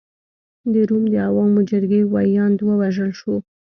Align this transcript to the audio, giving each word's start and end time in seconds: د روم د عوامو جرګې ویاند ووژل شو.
د 0.73 0.75
روم 0.89 1.03
د 1.13 1.15
عوامو 1.27 1.61
جرګې 1.69 2.01
ویاند 2.13 2.57
ووژل 2.61 3.11
شو. 3.19 3.35